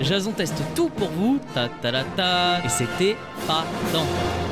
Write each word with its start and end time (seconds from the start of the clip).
Jason 0.00 0.32
teste 0.32 0.62
tout 0.74 0.88
pour 0.88 1.08
vous, 1.08 1.38
ta 1.54 1.68
ta 1.68 1.92
ta 1.92 2.04
ta, 2.16 2.64
et 2.64 2.68
c'était 2.68 3.16
pas 3.46 3.64
tant. 3.92 4.45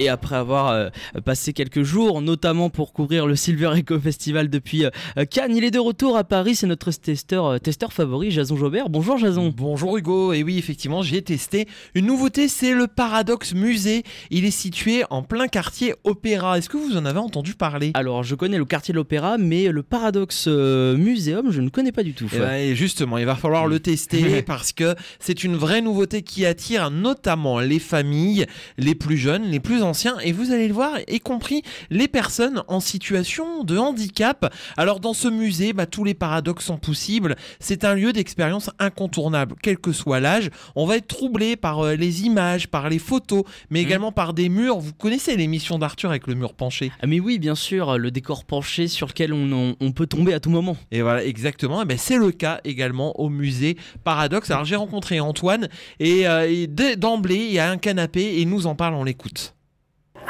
Et 0.00 0.08
après 0.08 0.36
avoir 0.36 0.70
euh, 0.70 0.90
passé 1.24 1.52
quelques 1.52 1.82
jours, 1.82 2.22
notamment 2.22 2.70
pour 2.70 2.92
couvrir 2.92 3.26
le 3.26 3.34
Silver 3.34 3.72
Echo 3.74 3.98
Festival 3.98 4.48
depuis 4.48 4.84
euh, 4.84 4.90
Cannes, 5.28 5.56
il 5.56 5.64
est 5.64 5.72
de 5.72 5.80
retour 5.80 6.16
à 6.16 6.22
Paris. 6.22 6.54
C'est 6.54 6.68
notre 6.68 6.92
testeur, 6.92 7.46
euh, 7.46 7.58
testeur 7.58 7.92
favori, 7.92 8.30
Jason 8.30 8.56
Jobert. 8.56 8.90
Bonjour 8.90 9.18
Jason. 9.18 9.52
Bonjour 9.56 9.96
Hugo, 9.98 10.32
et 10.32 10.44
oui 10.44 10.56
effectivement 10.56 11.02
j'ai 11.02 11.20
testé 11.22 11.66
une 11.96 12.06
nouveauté, 12.06 12.46
c'est 12.46 12.74
le 12.74 12.86
Paradoxe 12.86 13.54
Musée. 13.54 14.04
Il 14.30 14.44
est 14.44 14.52
situé 14.52 15.02
en 15.10 15.24
plein 15.24 15.48
quartier 15.48 15.94
Opéra. 16.04 16.58
Est-ce 16.58 16.68
que 16.68 16.76
vous 16.76 16.96
en 16.96 17.04
avez 17.04 17.18
entendu 17.18 17.54
parler? 17.54 17.90
Alors 17.94 18.22
je 18.22 18.36
connais 18.36 18.58
le 18.58 18.64
quartier 18.64 18.92
de 18.92 18.98
l'Opéra, 18.98 19.36
mais 19.36 19.72
le 19.72 19.82
Paradoxe 19.82 20.44
euh, 20.46 20.96
Museum, 20.96 21.50
je 21.50 21.60
ne 21.60 21.70
connais 21.70 21.92
pas 21.92 22.04
du 22.04 22.12
tout. 22.12 22.28
Eh 22.32 22.38
ben, 22.38 22.54
et 22.54 22.76
justement, 22.76 23.18
il 23.18 23.26
va 23.26 23.34
falloir 23.34 23.66
le 23.66 23.80
tester 23.80 24.42
parce 24.46 24.72
que 24.72 24.94
c'est 25.18 25.42
une 25.42 25.56
vraie 25.56 25.80
nouveauté 25.80 26.22
qui 26.22 26.46
attire 26.46 26.92
notamment 26.92 27.58
les 27.58 27.80
familles, 27.80 28.46
les 28.76 28.94
plus 28.94 29.16
jeunes, 29.16 29.42
les 29.42 29.58
plus 29.58 29.82
anciens, 29.82 29.87
et 30.22 30.32
vous 30.32 30.52
allez 30.52 30.68
le 30.68 30.74
voir, 30.74 30.98
y 31.08 31.20
compris 31.20 31.62
les 31.90 32.08
personnes 32.08 32.62
en 32.68 32.80
situation 32.80 33.64
de 33.64 33.78
handicap. 33.78 34.52
Alors 34.76 35.00
dans 35.00 35.14
ce 35.14 35.28
musée, 35.28 35.72
bah, 35.72 35.86
tous 35.86 36.04
les 36.04 36.14
paradoxes 36.14 36.64
sont 36.66 36.76
possibles. 36.78 37.36
C'est 37.60 37.84
un 37.84 37.94
lieu 37.94 38.12
d'expérience 38.12 38.70
incontournable, 38.78 39.54
quel 39.62 39.78
que 39.78 39.92
soit 39.92 40.20
l'âge. 40.20 40.50
On 40.76 40.86
va 40.86 40.96
être 40.96 41.06
troublé 41.08 41.56
par 41.56 41.80
euh, 41.80 41.94
les 41.94 42.22
images, 42.24 42.68
par 42.68 42.88
les 42.88 42.98
photos, 42.98 43.44
mais 43.70 43.80
également 43.82 44.12
par 44.12 44.34
des 44.34 44.48
murs. 44.48 44.78
Vous 44.78 44.92
connaissez 44.92 45.36
l'émission 45.36 45.78
d'Arthur 45.78 46.10
avec 46.10 46.26
le 46.26 46.34
mur 46.34 46.54
penché 46.54 46.90
Ah 47.00 47.06
mais 47.06 47.20
oui, 47.20 47.38
bien 47.38 47.54
sûr, 47.54 47.98
le 47.98 48.10
décor 48.10 48.44
penché 48.44 48.88
sur 48.88 49.06
lequel 49.08 49.32
on, 49.32 49.50
on- 49.52 49.76
on 49.80 49.92
peut 49.92 50.06
tomber 50.06 50.34
à 50.34 50.40
tout 50.40 50.50
moment. 50.50 50.76
Et 50.92 51.02
voilà, 51.02 51.24
exactement. 51.24 51.82
Et 51.82 51.84
ben, 51.84 51.98
c'est 51.98 52.18
le 52.18 52.30
cas 52.32 52.60
également 52.64 53.18
au 53.20 53.28
musée 53.28 53.76
Paradoxe. 54.04 54.50
Alors 54.50 54.64
j'ai 54.64 54.76
rencontré 54.76 55.20
Antoine 55.20 55.68
et, 56.00 56.26
euh, 56.28 56.48
et 56.50 56.66
d'emblée, 56.96 57.36
il 57.46 57.52
y 57.52 57.58
a 57.58 57.70
un 57.70 57.78
canapé 57.78 58.20
et 58.22 58.40
il 58.42 58.48
nous 58.48 58.66
en 58.66 58.74
parle, 58.74 58.94
on 58.94 59.04
l'écoute. 59.04 59.54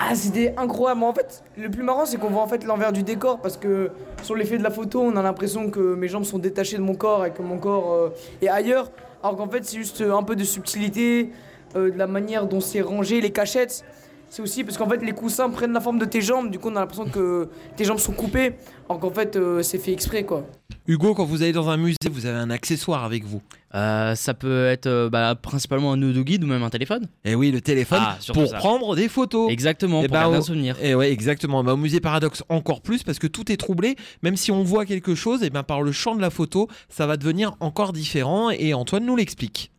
Ah, 0.01 0.15
c'était 0.15 0.55
incroyable. 0.57 1.03
En 1.03 1.13
fait, 1.13 1.43
le 1.57 1.69
plus 1.71 1.83
marrant, 1.83 2.07
c'est 2.07 2.19
qu'on 2.19 2.29
voit 2.29 2.43
en 2.43 2.47
fait 2.47 2.65
l'envers 2.65 2.93
du 2.93 3.03
décor 3.03 3.41
parce 3.41 3.57
que 3.57 3.91
sur 4.23 4.37
l'effet 4.37 4.57
de 4.57 4.63
la 4.63 4.71
photo, 4.71 5.03
on 5.03 5.17
a 5.17 5.23
l'impression 5.23 5.71
que 5.71 5.97
mes 5.97 6.07
jambes 6.07 6.25
sont 6.25 6.39
détachées 6.39 6.77
de 6.77 6.83
mon 6.83 6.95
corps 6.95 7.27
et 7.27 7.33
que 7.33 7.43
mon 7.43 7.59
corps 7.59 7.93
euh, 7.93 8.11
est 8.41 8.49
ailleurs. 8.49 8.93
Alors 9.25 9.37
qu'en 9.37 9.49
fait, 9.49 9.65
c'est 9.65 9.77
juste 9.77 10.01
euh, 10.01 10.15
un 10.15 10.23
peu 10.23 10.37
de 10.37 10.45
subtilité, 10.45 11.31
euh, 11.75 11.91
de 11.91 11.99
la 11.99 12.07
manière 12.07 12.47
dont 12.47 12.61
c'est 12.61 12.81
rangé, 12.81 13.21
les 13.21 13.33
cachettes. 13.33 13.85
C'est 14.31 14.41
aussi 14.41 14.63
parce 14.63 14.79
qu'en 14.79 14.89
fait, 14.89 15.03
les 15.03 15.13
coussins 15.13 15.51
prennent 15.51 15.73
la 15.73 15.81
forme 15.81 15.99
de 15.99 16.05
tes 16.05 16.21
jambes. 16.21 16.49
Du 16.51 16.61
coup, 16.61 16.69
on 16.69 16.77
a 16.77 16.81
l'impression 16.81 17.07
que 17.07 17.49
tes 17.75 17.85
jambes 17.85 17.99
sont 17.99 18.13
coupées. 18.13 18.55
Alors 18.89 19.01
qu'en 19.01 19.11
fait, 19.11 19.37
c'est 19.63 19.79
fait 19.79 19.93
exprès, 19.93 20.23
quoi. 20.23 20.45
Hugo, 20.89 21.13
quand 21.15 21.27
vous 21.27 21.43
allez 21.43 21.53
dans 21.53 21.69
un 21.69 21.77
musée, 21.77 21.97
vous 22.11 22.25
avez 22.25 22.39
un 22.39 22.49
accessoire 22.49 23.05
avec 23.05 23.23
vous. 23.23 23.43
Euh, 23.75 24.15
ça 24.15 24.33
peut 24.33 24.65
être 24.69 24.87
euh, 24.87 25.11
bah, 25.11 25.35
principalement 25.35 25.93
un 25.93 26.03
audio 26.03 26.25
guide 26.25 26.45
ou 26.45 26.47
même 26.47 26.63
un 26.63 26.71
téléphone. 26.71 27.07
Et 27.27 27.35
oui, 27.35 27.51
le 27.51 27.61
téléphone 27.61 27.99
Ah, 28.01 28.17
pour 28.33 28.49
ça. 28.49 28.57
prendre 28.57 28.97
des 28.97 29.09
photos. 29.11 29.51
Exactement, 29.53 30.01
Eh 30.03 30.09
pour 30.09 30.15
bah, 30.17 30.31
au- 30.31 30.33
un 30.33 30.41
souvenir. 30.41 30.77
Et 30.83 30.95
ouais, 30.95 31.13
exactement. 31.13 31.63
Bah, 31.63 31.75
au 31.75 31.77
musée 31.77 32.01
Paradoxe 32.01 32.43
encore 32.49 32.81
plus 32.81 33.03
parce 33.03 33.19
que 33.19 33.27
tout 33.27 33.53
est 33.53 33.59
troublé. 33.59 33.97
Même 34.23 34.37
si 34.37 34.51
on 34.51 34.63
voit 34.63 34.87
quelque 34.87 35.15
chose, 35.15 35.43
et 35.43 35.51
ben 35.51 35.63
par 35.63 35.83
le 35.83 35.93
champ 35.93 36.15
de 36.17 36.23
la 36.23 36.31
photo, 36.31 36.69
ça 36.89 37.07
va 37.07 37.19
devenir 37.19 37.55
encore 37.61 37.93
différent. 37.93 38.49
Et 38.49 38.73
Antoine 38.73 39.05
nous 39.05 39.15
l'explique. 39.17 39.71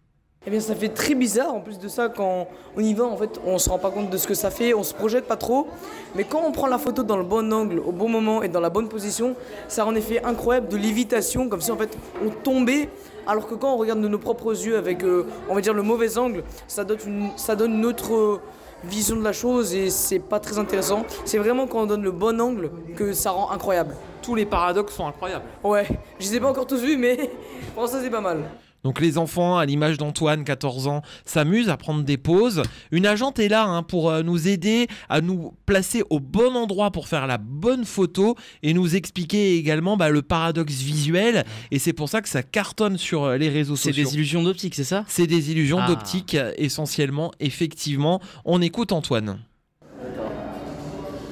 Eh 0.48 0.52
bien, 0.52 0.62
ça 0.62 0.74
fait 0.74 0.90
très 0.90 1.16
bizarre. 1.16 1.54
En 1.54 1.60
plus 1.60 1.80
de 1.80 1.88
ça, 1.90 2.08
quand 2.08 2.48
on 2.76 2.80
y 2.80 2.94
va, 2.94 3.04
en 3.04 3.18
fait, 3.18 3.42
on 3.46 3.58
se 3.58 3.70
rend 3.70 3.78
pas 3.78 3.92
compte 3.92 4.10
de 4.10 4.18
ce 4.18 4.26
que 4.26 4.34
ça 4.34 4.50
fait, 4.50 4.74
on 4.74 4.84
se 4.84 4.94
projette 4.94 5.26
pas 5.26 5.36
trop. 5.36 5.68
Mais 6.16 6.24
quand 6.24 6.42
on 6.44 6.54
prend 6.54 6.68
la 6.68 6.78
photo 6.78 7.04
dans 7.04 7.18
le 7.18 7.24
bon 7.24 7.52
angle, 7.52 7.80
au 7.80 7.92
bon 7.92 8.08
moment 8.08 8.42
et 8.42 8.48
dans 8.48 8.62
la 8.62 8.70
bonne 8.70 8.88
position, 8.88 9.36
ça 9.68 9.84
rend 9.84 9.92
un 9.92 9.96
effet 9.96 10.24
incroyable 10.24 10.70
de 10.70 10.78
lévitation, 10.78 11.50
comme 11.50 11.60
si 11.60 11.72
en 11.72 11.78
fait 11.78 11.96
on 12.26 12.30
tombait. 12.30 12.90
Alors 13.28 13.48
que 13.48 13.54
quand 13.54 13.74
on 13.74 13.78
regarde 13.78 14.02
de 14.02 14.08
nos 14.08 14.18
propres 14.18 14.52
yeux 14.66 14.78
avec, 14.78 15.04
euh, 15.04 15.28
on 15.50 15.56
va 15.56 15.62
dire, 15.62 15.74
le 15.74 15.84
mauvais 15.84 16.18
angle, 16.18 16.44
ça 16.68 16.86
donne 16.86 17.00
une, 17.06 17.30
ça 17.36 17.56
donne 17.56 17.74
une 17.74 17.86
autre 17.86 18.14
euh, 18.16 18.42
vision 18.86 19.18
de 19.18 19.24
la 19.24 19.34
chose 19.34 19.76
et 19.76 19.90
c'est 19.90 20.20
pas 20.20 20.40
très 20.40 20.58
intéressant. 20.58 21.06
C'est 21.26 21.38
vraiment 21.38 21.68
quand 21.68 21.82
on 21.82 21.86
donne 21.86 22.02
le 22.02 22.12
bon 22.12 22.40
angle 22.40 22.72
que 22.96 23.12
ça 23.12 23.32
rend 23.32 23.52
incroyable. 23.52 23.94
Tous 24.22 24.36
les 24.36 24.46
paradoxes 24.46 24.96
sont 24.96 25.06
incroyables. 25.06 25.46
Ouais, 25.64 25.86
je 26.18 26.26
les 26.26 26.38
ai 26.38 26.40
pas 26.40 26.48
encore 26.48 26.66
tous 26.66 26.82
vus, 26.82 26.98
mais 26.98 27.30
pour 27.76 27.90
ça 27.90 28.00
c'est 28.02 28.10
pas 28.10 28.22
mal. 28.22 28.46
Donc 28.84 29.02
les 29.02 29.18
enfants, 29.18 29.58
à 29.58 29.66
l'image 29.66 29.98
d'Antoine, 29.98 30.44
14 30.46 30.88
ans, 30.88 31.02
s'amusent 31.26 31.68
à 31.70 31.76
prendre 31.76 32.04
des 32.04 32.18
pauses. 32.18 32.62
Une 32.92 33.06
agente 33.06 33.38
est 33.40 33.50
là 33.50 33.66
hein, 33.66 33.84
pour 33.84 34.10
euh, 34.10 34.24
nous 34.24 34.48
aider 34.48 34.88
à 35.10 35.20
nous 35.22 35.54
placer 35.66 36.02
au 36.10 36.20
bon 36.22 36.56
endroit 36.56 36.90
pour 36.92 37.08
faire 37.10 37.28
la 37.28 37.38
bonne 37.38 37.84
photo 37.84 38.36
et 38.64 38.74
nous 38.74 38.96
expliquer 38.96 39.58
également 39.58 39.98
bah, 39.98 40.10
le 40.10 40.22
paradoxe 40.22 40.76
visuel. 40.76 41.44
Et 41.72 41.80
c'est 41.80 41.92
pour 41.94 42.08
ça 42.08 42.22
que 42.22 42.30
ça 42.30 42.42
cartonne 42.42 42.98
sur 42.98 43.24
euh, 43.26 43.38
les 43.38 43.50
réseaux 43.50 43.76
C'est 43.76 43.90
sociaux. 43.90 44.06
des 44.06 44.14
illusions 44.16 44.44
d'optique, 44.44 44.76
c'est 44.76 44.84
ça? 44.86 45.04
C'est 45.08 45.28
des 45.28 45.52
illusions 45.52 45.80
Ah. 45.82 45.88
d'optique 45.88 46.36
euh, 46.36 46.54
essentiellement, 46.58 47.32
effectivement. 47.42 48.22
On 48.46 48.62
écoute 48.62 48.92
Antoine. 48.94 49.40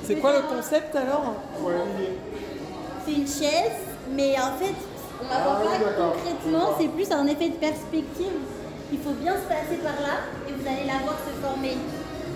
C'est 0.04 0.16
quoi 0.16 0.34
le 0.34 0.48
concept 0.56 0.96
alors? 0.96 1.36
C'est 3.06 3.14
une 3.14 3.28
chaise, 3.28 3.72
mais 4.16 4.36
en 4.40 4.58
fait, 4.58 4.74
on 5.22 5.30
la 5.30 5.78
voit 5.78 5.90
pas 5.94 6.14
concrètement, 6.16 6.76
c'est 6.80 6.88
plus 6.90 7.12
un 7.12 7.26
effet 7.28 7.50
de 7.50 7.56
perspective. 7.56 8.38
Il 8.92 9.00
faut 9.00 9.12
bien 9.22 9.34
se 9.34 9.48
passer 9.50 9.78
par 9.84 9.96
là 10.00 10.24
et 10.48 10.52
vous 10.54 10.66
allez 10.68 10.86
la 10.88 11.04
voir 11.04 11.16
se 11.20 11.32
former. 11.46 11.76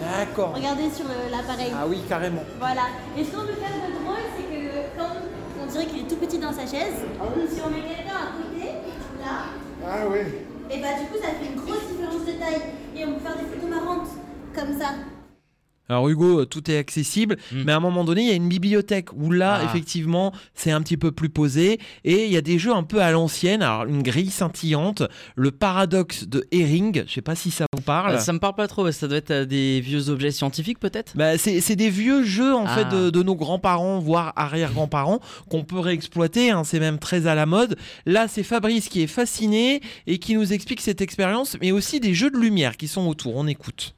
D'accord. 0.02 0.54
Regardez 0.56 0.90
sur 0.90 1.06
le- 1.06 1.30
l'appareil. 1.32 1.72
Ah 1.78 1.86
oui, 1.88 2.02
carrément. 2.10 2.42
Voilà. 2.60 2.90
Et 3.18 3.24
ce 3.24 3.30
qu'on 3.32 3.46
peut 3.46 3.54
faire 3.54 3.78
de 3.88 4.04
drôle, 4.04 4.26
c'est 4.36 4.44
que 4.50 4.98
quand 4.98 5.14
on 5.62 5.66
dirait 5.72 5.86
qu'il 5.86 6.00
est 6.00 6.10
tout 6.10 6.16
petit 6.18 6.40
dans 6.40 6.52
sa 6.52 6.62
chaise, 6.66 6.98
si 7.50 7.62
on 7.64 7.70
met 7.70 7.82
quelqu'un 7.86 8.18
à 8.18 8.34
côté, 8.36 8.68
là, 9.22 9.46
et 10.74 10.78
bah 10.82 10.88
du 11.00 11.06
coup 11.08 11.18
ça 11.22 11.30
fait 11.40 11.46
une 11.54 11.60
grosse 11.62 11.86
différence 11.88 12.26
de 12.26 12.32
taille. 12.40 12.62
Et 12.98 13.06
on 13.06 13.14
peut 13.14 13.20
faire 13.22 13.38
des 13.38 13.46
photos 13.46 13.70
marrantes, 13.70 14.10
comme 14.56 14.78
ça. 14.80 14.88
Alors 15.92 16.10
Hugo, 16.10 16.40
euh, 16.42 16.46
tout 16.46 16.72
est 16.72 16.78
accessible, 16.78 17.38
Mm. 17.52 17.64
mais 17.66 17.72
à 17.74 17.78
un 17.78 17.80
moment 17.80 18.04
donné, 18.04 18.22
il 18.22 18.28
y 18.30 18.32
a 18.32 18.36
une 18.36 18.48
bibliothèque 18.50 19.10
où 19.14 19.30
là, 19.32 19.60
Ah. 19.62 19.66
effectivement, 19.66 20.32
c'est 20.56 20.72
un 20.72 20.82
petit 20.82 20.98
peu 20.98 21.12
plus 21.12 21.30
posé, 21.30 21.80
et 22.06 22.26
il 22.26 22.32
y 22.32 22.38
a 22.38 22.42
des 22.42 22.58
jeux 22.58 22.74
un 22.74 22.84
peu 22.84 23.02
à 23.02 23.12
l'ancienne, 23.12 23.62
alors 23.62 23.84
une 23.86 24.02
grille 24.02 24.30
scintillante, 24.30 25.04
le 25.36 25.52
paradoxe 25.52 26.28
de 26.28 26.48
Herring, 26.52 27.04
je 27.08 27.12
sais 27.14 27.22
pas 27.22 27.36
si 27.36 27.52
ça 27.52 27.66
vous 27.76 27.82
parle. 27.82 28.20
Ça 28.20 28.34
me 28.34 28.40
parle 28.40 28.56
pas 28.56 28.68
trop, 28.68 28.90
ça 28.92 29.08
doit 29.08 29.18
être 29.18 29.32
euh, 29.32 29.46
des 29.46 29.82
vieux 29.82 30.10
objets 30.10 30.32
scientifiques 30.32 30.80
peut-être? 30.80 31.14
Bah, 31.16 31.38
c'est 31.38 31.60
c'est 31.62 31.76
des 31.76 31.90
vieux 31.90 32.24
jeux 32.24 32.56
en 32.56 32.66
Ah. 32.66 32.76
fait 32.76 32.86
de, 32.96 33.10
de 33.10 33.24
nos 33.24 33.36
grands-parents, 33.36 34.00
voire 34.00 34.34
arrière-grands-parents, 34.36 35.20
qu'on 35.50 35.64
peut 35.64 35.80
réexploiter, 35.80 36.52
hein, 36.52 36.64
c'est 36.64 36.80
même 36.80 37.00
très 37.00 37.28
à 37.28 37.36
la 37.36 37.46
mode. 37.46 37.78
Là, 38.06 38.28
c'est 38.28 38.44
Fabrice 38.44 38.88
qui 38.90 39.02
est 39.02 39.08
fasciné 39.08 39.82
et 40.08 40.20
qui 40.20 40.36
nous 40.36 40.54
explique 40.54 40.82
cette 40.82 41.02
expérience, 41.02 41.58
mais 41.62 41.72
aussi 41.72 42.00
des 42.00 42.14
jeux 42.14 42.32
de 42.32 42.38
lumière 42.38 42.78
qui 42.78 42.88
sont 42.88 43.08
autour, 43.08 43.36
on 43.36 43.48
écoute. 43.48 43.94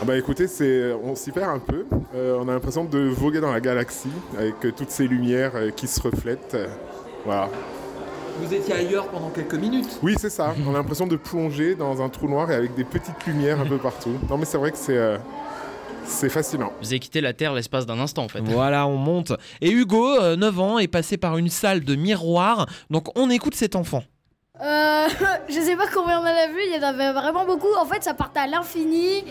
Ah 0.00 0.04
bah 0.04 0.16
écoutez, 0.16 0.48
c'est, 0.48 0.92
on 0.92 1.14
s'y 1.14 1.30
perd 1.30 1.50
un 1.50 1.58
peu. 1.58 1.86
Euh, 2.14 2.38
on 2.40 2.48
a 2.48 2.52
l'impression 2.52 2.84
de 2.84 2.98
voguer 2.98 3.40
dans 3.40 3.52
la 3.52 3.60
galaxie 3.60 4.10
avec 4.36 4.54
euh, 4.64 4.72
toutes 4.76 4.90
ces 4.90 5.06
lumières 5.06 5.52
euh, 5.54 5.70
qui 5.70 5.86
se 5.86 6.00
reflètent. 6.00 6.56
Voilà. 7.24 7.48
Vous 8.40 8.52
étiez 8.52 8.74
ailleurs 8.74 9.08
pendant 9.08 9.30
quelques 9.30 9.54
minutes 9.54 9.98
Oui, 10.02 10.16
c'est 10.18 10.30
ça. 10.30 10.54
On 10.66 10.70
a 10.70 10.78
l'impression 10.78 11.06
de 11.06 11.16
plonger 11.16 11.74
dans 11.76 12.02
un 12.02 12.08
trou 12.08 12.28
noir 12.28 12.50
et 12.50 12.54
avec 12.54 12.74
des 12.74 12.84
petites 12.84 13.24
lumières 13.26 13.60
un 13.60 13.66
peu 13.66 13.78
partout. 13.78 14.18
Non, 14.28 14.36
mais 14.36 14.44
c'est 14.44 14.58
vrai 14.58 14.72
que 14.72 14.76
c'est, 14.76 14.96
euh, 14.96 15.18
c'est 16.04 16.28
fascinant. 16.28 16.72
Vous 16.80 16.88
avez 16.88 16.98
quitté 16.98 17.20
la 17.20 17.32
Terre 17.32 17.54
l'espace 17.54 17.86
d'un 17.86 18.00
instant 18.00 18.24
en 18.24 18.28
fait. 18.28 18.40
Voilà, 18.40 18.88
on 18.88 18.96
monte. 18.96 19.32
Et 19.60 19.70
Hugo, 19.70 20.04
euh, 20.20 20.34
9 20.36 20.60
ans, 20.60 20.78
est 20.78 20.88
passé 20.88 21.16
par 21.16 21.38
une 21.38 21.48
salle 21.48 21.84
de 21.84 21.94
miroirs. 21.94 22.66
Donc 22.90 23.16
on 23.16 23.30
écoute 23.30 23.54
cet 23.54 23.76
enfant. 23.76 24.02
Euh, 24.64 25.08
je 25.48 25.60
sais 25.60 25.76
pas 25.76 25.86
combien 25.92 26.18
on 26.20 26.22
en 26.22 26.26
a 26.26 26.46
vu, 26.48 26.58
il 26.66 26.74
y 26.74 26.78
en 26.84 26.88
avait 26.88 27.12
vraiment 27.12 27.44
beaucoup. 27.44 27.72
En 27.78 27.84
fait, 27.84 28.02
ça 28.02 28.14
partait 28.14 28.40
à 28.40 28.46
l'infini 28.46 29.24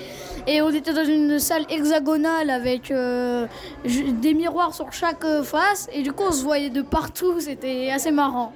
et 0.47 0.61
on 0.61 0.69
était 0.69 0.93
dans 0.93 1.05
une 1.05 1.39
salle 1.39 1.65
hexagonale 1.69 2.49
avec 2.49 2.91
euh, 2.91 3.47
des 3.85 4.33
miroirs 4.33 4.73
sur 4.75 4.91
chaque 4.93 5.25
euh, 5.25 5.43
face 5.43 5.89
et 5.93 6.03
du 6.03 6.11
coup, 6.13 6.23
on 6.27 6.31
se 6.31 6.43
voyait 6.43 6.69
de 6.69 6.81
partout. 6.81 7.39
C'était 7.39 7.89
assez 7.91 8.11
marrant. 8.11 8.53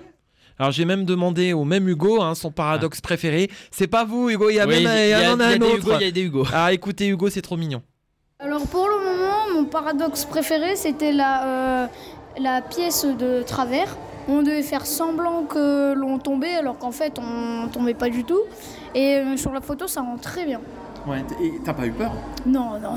Alors 0.59 0.71
j'ai 0.71 0.85
même 0.85 1.03
demandé 1.05 1.53
au 1.53 1.65
même 1.65 1.87
Hugo 1.87 2.19
hein, 2.21 2.33
son 2.33 2.51
paradoxe 2.51 2.99
préféré. 3.01 3.49
C'est 3.71 3.85
pas 3.87 4.05
vous 4.05 4.29
Hugo, 4.29 4.49
il 4.49 4.55
y 4.55 4.59
a 4.59 4.65
Oui, 4.65 4.83
même 4.83 4.83
y 4.83 5.09
y 5.09 5.13
a- 5.13 5.19
y 5.21 5.23
a 5.25 5.31
un 5.31 5.37
des 5.37 5.65
autre. 5.65 5.77
Hugo, 5.77 5.91
il 5.99 6.05
y 6.05 6.07
a 6.07 6.11
des 6.11 6.21
Hugo. 6.21 6.45
Ah 6.51 6.73
écoutez 6.73 7.07
Hugo, 7.07 7.29
c'est 7.29 7.43
trop 7.43 7.57
mignon. 7.57 7.81
Alors 8.39 8.65
pour 8.67 8.87
le 8.87 8.95
moment, 8.97 9.53
mon 9.53 9.65
paradoxe 9.65 10.25
préféré, 10.25 10.75
c'était 10.75 11.11
la, 11.11 11.43
euh, 11.83 11.87
la 12.39 12.61
pièce 12.61 13.05
de 13.05 13.43
travers. 13.43 13.95
On 14.27 14.41
devait 14.41 14.63
faire 14.63 14.85
semblant 14.85 15.43
que 15.43 15.93
l'on 15.93 16.19
tombait 16.19 16.55
alors 16.55 16.77
qu'en 16.77 16.91
fait 16.91 17.19
on 17.19 17.67
tombait 17.67 17.93
pas 17.93 18.09
du 18.09 18.23
tout. 18.23 18.41
Et 18.95 19.17
euh, 19.17 19.37
sur 19.37 19.51
la 19.53 19.61
photo, 19.61 19.87
ça 19.87 20.01
rend 20.01 20.17
très 20.17 20.45
bien. 20.45 20.59
Ouais, 21.05 21.23
et 21.41 21.53
t'as 21.63 21.73
pas 21.73 21.85
eu 21.85 21.91
peur? 21.91 22.11
Non, 22.45 22.79
non. 22.79 22.95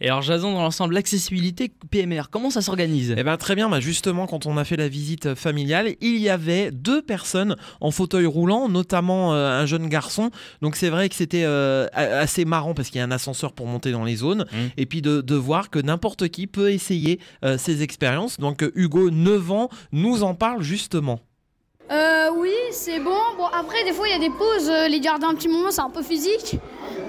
Et 0.00 0.08
alors 0.08 0.22
Jason, 0.22 0.52
dans 0.52 0.62
l'ensemble, 0.62 0.94
l'accessibilité 0.94 1.70
PMR, 1.90 2.24
comment 2.30 2.50
ça 2.50 2.62
s'organise? 2.62 3.14
Eh 3.16 3.22
bien 3.22 3.36
très 3.36 3.54
bien, 3.54 3.68
bah 3.68 3.80
justement 3.80 4.26
quand 4.26 4.46
on 4.46 4.56
a 4.56 4.64
fait 4.64 4.76
la 4.76 4.88
visite 4.88 5.34
familiale, 5.34 5.94
il 6.00 6.18
y 6.18 6.28
avait 6.28 6.70
deux 6.70 7.02
personnes 7.02 7.56
en 7.80 7.90
fauteuil 7.90 8.26
roulant, 8.26 8.68
notamment 8.68 9.34
euh, 9.34 9.60
un 9.60 9.66
jeune 9.66 9.88
garçon. 9.88 10.30
Donc 10.62 10.76
c'est 10.76 10.90
vrai 10.90 11.08
que 11.08 11.14
c'était 11.14 11.44
euh, 11.44 11.86
assez 11.94 12.44
marrant 12.44 12.74
parce 12.74 12.90
qu'il 12.90 12.98
y 12.98 13.02
a 13.02 13.04
un 13.04 13.10
ascenseur 13.10 13.52
pour 13.52 13.66
monter 13.66 13.92
dans 13.92 14.04
les 14.04 14.16
zones. 14.16 14.46
Mmh. 14.50 14.56
Et 14.76 14.86
puis 14.86 15.02
de, 15.02 15.20
de 15.20 15.34
voir 15.34 15.70
que 15.70 15.78
n'importe 15.78 16.28
qui 16.28 16.46
peut 16.46 16.70
essayer 16.70 17.20
euh, 17.44 17.58
ces 17.58 17.82
expériences. 17.82 18.38
Donc 18.38 18.62
euh, 18.62 18.72
Hugo, 18.74 19.10
9 19.10 19.50
ans, 19.52 19.68
nous 19.92 20.22
en 20.22 20.34
parle 20.34 20.62
justement. 20.62 21.20
Euh, 21.90 22.28
oui, 22.36 22.52
c'est 22.70 23.00
bon. 23.00 23.16
Bon, 23.38 23.46
après, 23.46 23.82
des 23.84 23.92
fois, 23.92 24.06
il 24.08 24.12
y 24.12 24.14
a 24.14 24.18
des 24.18 24.28
pauses. 24.28 24.68
euh, 24.68 24.88
les 24.88 25.00
garder 25.00 25.24
un 25.24 25.34
petit 25.34 25.48
moment, 25.48 25.70
c'est 25.70 25.80
un 25.80 25.88
peu 25.88 26.02
physique. 26.02 26.56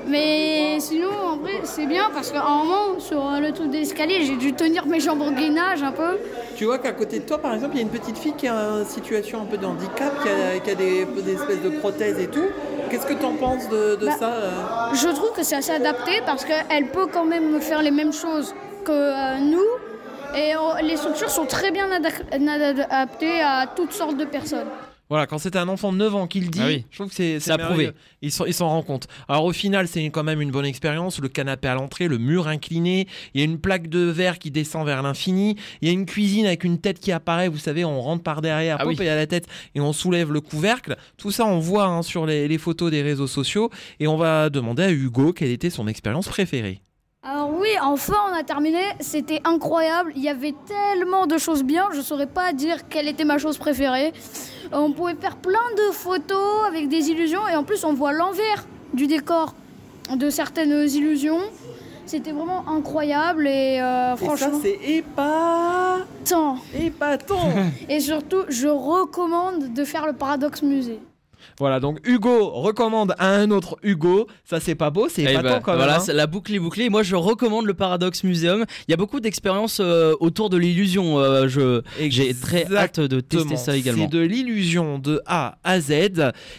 Mais 0.10 0.80
sinon, 0.80 1.10
en 1.34 1.38
vrai, 1.38 1.62
c'est 1.64 1.86
bien 1.86 2.10
parce 2.14 2.32
qu'à 2.32 2.42
un 2.44 2.64
moment, 2.64 3.00
sur 3.00 3.22
le 3.40 3.52
truc 3.52 3.70
d'escalier, 3.70 4.24
j'ai 4.24 4.36
dû 4.36 4.54
tenir 4.54 4.86
mes 4.88 5.00
jambes 5.00 5.22
en 5.22 5.32
gainage 5.32 5.84
un 5.84 5.92
peu. 5.92 6.18
Tu 6.56 6.66
vois 6.66 6.80
qu'à 6.80 6.92
côté 6.94 7.20
de 7.20 7.26
toi, 7.26 7.38
par 7.38 7.54
exemple, 7.54 7.74
il 7.76 7.78
y 7.78 7.80
a 7.80 7.84
une 7.84 7.92
petite 8.00 8.18
fille 8.18 8.34
qui 8.34 8.48
a 8.48 8.54
une 8.56 8.86
situation 8.86 9.42
un 9.42 9.46
peu 9.46 9.58
de 9.58 9.66
handicap, 9.66 10.12
qui 10.24 10.30
a, 10.30 10.60
qui 10.60 10.72
a 10.72 10.76
des, 10.76 11.06
des 11.06 11.34
espèces 11.34 11.62
de 11.62 11.70
prothèses 11.70 12.20
et 12.20 12.28
tout. 12.28 12.48
Qu'est-ce 12.90 13.06
que 13.06 13.14
tu 13.14 13.26
en 13.26 13.34
penses 13.36 13.70
de, 13.70 13.96
de 13.98 14.06
Bah, 14.08 14.12
ça 14.18 14.30
euh 14.34 14.50
Je 14.94 15.10
trouve 15.10 15.32
que 15.34 15.44
c'est 15.44 15.56
assez 15.56 15.72
adapté 15.72 16.22
parce 16.26 16.44
qu'elle 16.44 16.88
peut 16.88 17.06
quand 17.14 17.26
même 17.26 17.62
faire 17.62 17.82
les 17.84 17.92
mêmes 17.92 18.14
choses 18.14 18.56
que 18.84 18.92
euh, 18.92 19.38
nous. 19.38 19.70
Et 20.36 20.56
euh, 20.56 20.60
les 20.84 20.98
structures 20.98 21.30
sont 21.30 21.46
très 21.46 21.72
bien 21.72 21.88
ada- 21.92 22.10
adaptées 22.32 23.42
à 23.42 23.68
toutes 23.76 23.94
sortes 23.94 24.18
de 24.18 24.26
personnes. 24.26 24.68
Voilà, 25.10 25.26
quand 25.26 25.40
c'est 25.40 25.56
un 25.56 25.68
enfant 25.70 25.92
de 25.92 25.98
9 25.98 26.14
ans 26.16 26.28
qui 26.28 26.40
le 26.40 26.50
dit, 26.50 26.60
Ah 26.62 26.68
oui. 26.68 26.86
je 26.92 26.98
trouve 26.98 27.10
que 27.10 27.16
c'est 27.16 27.40
C'est 27.40 27.50
approuvé. 27.52 27.92
Ils 28.22 28.32
s'en 28.32 28.46
ils 28.46 28.56
rendent 28.60 28.86
compte. 28.86 29.08
Alors 29.28 29.44
au 29.46 29.52
final, 29.54 29.88
c'est 29.88 30.04
quand 30.12 30.24
même 30.24 30.40
une 30.40 30.52
bonne 30.52 30.66
expérience. 30.68 31.20
Le 31.20 31.28
canapé 31.30 31.68
à 31.68 31.74
l'entrée, 31.74 32.08
le 32.08 32.20
mur 32.20 32.48
incliné, 32.48 33.08
il 33.34 33.40
y 33.40 33.42
a 33.42 33.46
une 33.46 33.60
plaque 33.60 33.88
de 33.88 34.02
verre 34.02 34.38
qui 34.38 34.52
descend 34.52 34.86
vers 34.86 35.02
l'infini, 35.02 35.56
il 35.82 35.88
y 35.88 35.92
a 35.92 35.94
une 35.94 36.06
cuisine 36.06 36.46
avec 36.46 36.64
une 36.64 36.80
tête 36.80 37.00
qui 37.00 37.12
apparaît, 37.12 37.48
vous 37.48 37.58
savez, 37.58 37.84
on 37.86 38.00
rentre 38.02 38.22
par 38.22 38.42
derrière, 38.42 38.78
Ah 38.80 38.86
oui. 38.86 38.96
et 39.02 39.10
à 39.10 39.16
la 39.16 39.26
tête, 39.26 39.48
et 39.74 39.82
on 39.82 39.94
soulève 39.94 40.32
le 40.32 40.42
couvercle. 40.42 40.96
Tout 41.18 41.32
ça, 41.32 41.46
on 41.48 41.58
voit 41.58 41.86
hein, 41.86 42.04
sur 42.04 42.28
les, 42.28 42.48
les 42.48 42.58
photos 42.60 42.92
des 42.92 43.02
réseaux 43.02 43.26
sociaux. 43.28 43.72
Et 44.00 44.08
on 44.08 44.16
va 44.18 44.50
demander 44.52 44.84
à 44.84 44.92
Hugo 44.92 45.34
quelle 45.34 45.50
était 45.50 45.72
son 45.72 45.88
expérience 45.88 46.28
préférée. 46.28 46.82
Alors 47.21 47.51
oui, 47.60 47.68
enfin 47.81 48.16
on 48.31 48.33
a 48.33 48.44
terminé, 48.44 48.80
c'était 49.01 49.42
incroyable, 49.44 50.13
il 50.16 50.24
y 50.24 50.30
avait 50.30 50.56
tellement 50.66 51.27
de 51.27 51.38
choses 51.38 51.63
bien, 51.63 51.89
je 51.94 52.00
saurais 52.00 52.27
pas 52.27 52.54
dire 52.54 52.88
quelle 52.88 53.10
était 53.10 53.25
ma 53.25 53.38
chose 53.38 53.57
préférée. 53.57 54.13
Euh, 54.71 54.77
On 54.77 54.94
pouvait 54.94 55.16
faire 55.16 55.36
plein 55.36 55.69
de 55.75 55.92
photos 55.92 56.63
avec 56.66 56.88
des 56.88 57.10
illusions 57.10 57.45
et 57.48 57.57
en 57.57 57.66
plus 57.66 57.83
on 57.83 57.94
voit 57.94 58.13
l'envers 58.13 58.66
du 58.94 59.06
décor 59.06 59.54
de 60.16 60.30
certaines 60.30 60.88
illusions. 60.89 61.42
C'était 62.06 62.31
vraiment 62.31 62.68
incroyable 62.69 63.48
et 63.48 63.81
euh, 63.81 64.15
franchement, 64.15 64.60
c'est 64.63 64.80
épatant. 64.81 66.06
tant. 66.27 66.57
Épatant. 66.74 67.50
Et 67.89 68.00
surtout, 68.00 68.45
je 68.48 68.68
recommande 68.69 69.74
de 69.74 69.83
faire 69.83 70.07
le 70.07 70.13
Paradoxe 70.13 70.63
Musée. 70.63 71.00
Voilà, 71.59 71.80
donc 71.80 72.00
Hugo 72.07 72.50
recommande 72.50 73.13
à 73.18 73.30
un 73.30 73.51
autre 73.51 73.77
Hugo. 73.83 74.27
Ça, 74.44 74.59
c'est 74.59 74.75
pas 74.75 74.89
beau, 74.89 75.07
c'est 75.09 75.24
Eh 75.24 75.31
épatant 75.31 75.44
ben, 75.50 75.59
quand 75.62 75.71
même. 75.71 75.77
Voilà, 75.80 75.97
hein. 75.97 76.00
c'est- 76.00 76.13
la 76.13 76.27
boucle 76.27 76.53
est 76.53 76.59
bouclée. 76.59 76.89
Moi, 76.89 77.03
je 77.03 77.15
recommande 77.15 77.65
le 77.65 77.74
Paradox 77.74 78.24
Museum. 78.24 78.65
Il 78.88 78.91
y 78.91 78.94
a 78.94 78.97
beaucoup 78.97 79.19
d'expériences 79.19 79.80
euh, 79.81 80.15
autour 80.19 80.50
de 80.50 80.57
l'illusion. 80.57 81.19
Euh, 81.19 81.47
je 81.47 81.81
j'ai 82.00 82.33
très 82.33 82.65
hâte 82.75 83.00
de 83.00 83.19
tester 83.19 83.56
ça 83.57 83.75
également. 83.75 84.03
C'est 84.09 84.18
de 84.18 84.19
l'illusion 84.19 85.00
de 85.00 85.21
A 85.25 85.57
à 85.63 85.80
Z. 85.80 85.91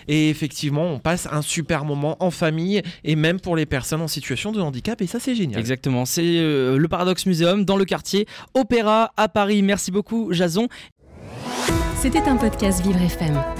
Et 0.08 0.28
effectivement, 0.30 0.84
on 0.92 0.98
passe 0.98 1.28
un 1.30 1.42
super 1.42 1.84
moment 1.84 2.16
en 2.20 2.30
famille 2.30 2.82
et 3.04 3.16
même 3.16 3.40
pour 3.40 3.56
les 3.56 3.66
personnes 3.66 4.00
en 4.02 4.08
situation 4.08 4.52
de 4.52 4.60
handicap. 4.60 5.00
Et 5.02 5.06
ça, 5.06 5.18
c'est 5.20 5.34
génial. 5.34 5.58
Exactement, 5.60 6.04
c'est 6.04 6.22
euh, 6.24 6.76
le 6.78 6.88
Paradox 6.88 7.26
Museum 7.26 7.64
dans 7.64 7.76
le 7.76 7.84
quartier 7.84 8.26
Opéra 8.54 9.12
à 9.16 9.28
Paris. 9.28 9.62
Merci 9.62 9.90
beaucoup, 9.90 10.32
Jason. 10.32 10.68
C'était 12.00 12.20
un 12.28 12.36
podcast 12.36 12.82
Vivre 12.82 13.00
FM. 13.02 13.59